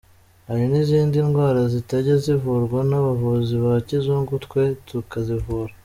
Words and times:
Hari 0.47 0.63
n’izindi 0.71 1.17
ndwara 1.27 1.61
zitajya 1.73 2.15
zivurwa 2.23 2.79
n’abavuzi 2.89 3.55
ba 3.63 3.73
kizungu 3.87 4.33
twe 4.45 4.63
tukazivura. 4.87 5.71